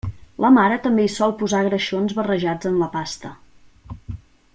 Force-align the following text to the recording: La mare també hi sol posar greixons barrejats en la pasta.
La 0.43 0.49
mare 0.53 0.77
també 0.85 1.03
hi 1.07 1.11
sol 1.15 1.35
posar 1.41 1.59
greixons 1.67 2.15
barrejats 2.21 2.71
en 2.71 2.81
la 2.85 2.89
pasta. 2.97 3.33